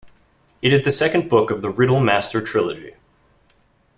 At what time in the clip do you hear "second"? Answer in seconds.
0.89-1.29